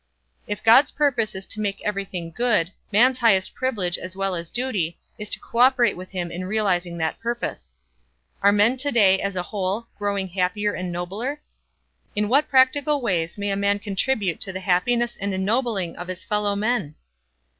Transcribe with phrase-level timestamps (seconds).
[0.47, 4.97] If God's purpose is to make everything good, man's highest privilege, as well as duty,
[5.19, 7.75] is to co operate with him in realizing that purpose.
[8.41, 11.39] Are men to day as a whole growing happier and nobler?
[12.15, 16.23] In what practical ways may a man contribute to the happiness and ennobling of his
[16.23, 16.95] fellow men?